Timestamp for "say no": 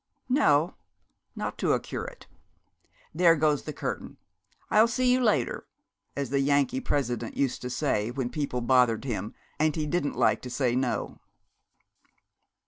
10.49-11.19